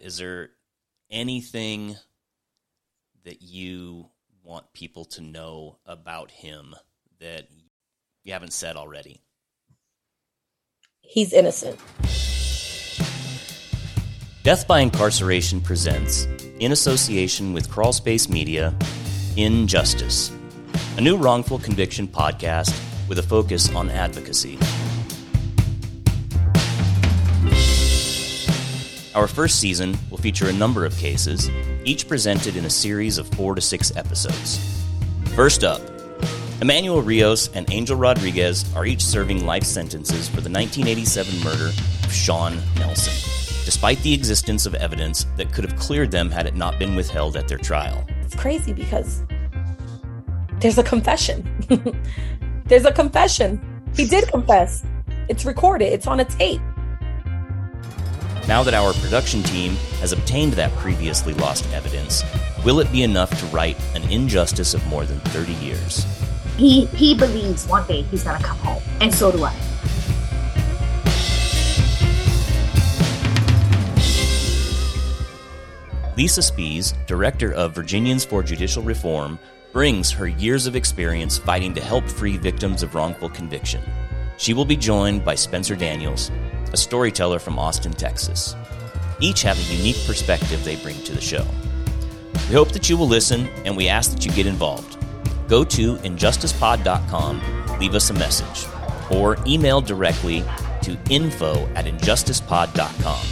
[0.00, 0.50] is there
[1.10, 1.96] anything
[3.24, 4.08] that you
[4.42, 6.74] want people to know about him
[7.20, 7.48] that
[8.24, 9.20] you haven't said already?
[11.02, 11.78] He's innocent.
[14.42, 16.24] Death by Incarceration presents,
[16.60, 18.74] in association with Crawlspace Media,
[19.36, 20.32] Injustice,
[20.96, 22.74] a new wrongful conviction podcast
[23.06, 24.58] with a focus on advocacy.
[29.12, 31.50] Our first season will feature a number of cases,
[31.84, 34.86] each presented in a series of four to six episodes.
[35.34, 35.82] First up,
[36.60, 41.72] Emmanuel Rios and Angel Rodriguez are each serving life sentences for the 1987 murder
[42.04, 43.12] of Sean Nelson,
[43.64, 47.36] despite the existence of evidence that could have cleared them had it not been withheld
[47.36, 48.06] at their trial.
[48.22, 49.24] It's crazy because
[50.60, 51.48] there's a confession.
[52.66, 53.60] there's a confession.
[53.96, 54.84] He did confess.
[55.28, 56.60] It's recorded, it's on a tape.
[58.50, 62.24] Now that our production team has obtained that previously lost evidence,
[62.64, 66.04] will it be enough to right an injustice of more than 30 years?
[66.56, 69.54] He he believes one day he's gonna come home, and so do I.
[76.16, 79.38] Lisa Spees, director of Virginians for Judicial Reform,
[79.72, 83.80] brings her years of experience fighting to help free victims of wrongful conviction.
[84.38, 86.32] She will be joined by Spencer Daniels,
[86.72, 88.54] a storyteller from Austin, Texas.
[89.20, 91.46] Each have a unique perspective they bring to the show.
[92.48, 94.96] We hope that you will listen and we ask that you get involved.
[95.48, 98.66] Go to injusticepod.com, leave us a message,
[99.10, 100.44] or email directly
[100.82, 103.26] to info at injusticepod.com.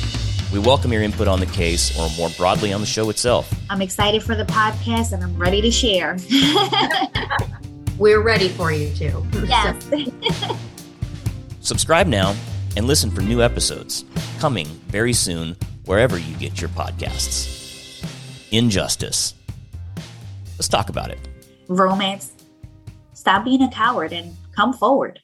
[0.53, 3.53] We welcome your input on the case or more broadly on the show itself.
[3.71, 6.17] I'm excited for the podcast and I'm ready to share.
[7.99, 9.27] We're ready for you too.
[9.47, 9.91] yes.
[11.61, 12.35] Subscribe now
[12.79, 14.05] and listen for new episodes
[14.39, 18.05] coming very soon wherever you get your podcasts.
[18.53, 19.35] Injustice.
[20.57, 21.19] Let's talk about it.
[21.67, 22.33] Romance.
[23.15, 25.21] Stop being a coward and come forward.